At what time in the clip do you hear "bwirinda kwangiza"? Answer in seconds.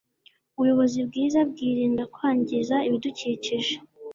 1.51-2.75